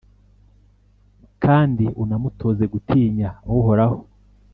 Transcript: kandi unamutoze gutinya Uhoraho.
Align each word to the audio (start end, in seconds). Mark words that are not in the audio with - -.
kandi 1.43 1.85
unamutoze 2.03 2.63
gutinya 2.73 3.29
Uhoraho. 3.57 3.97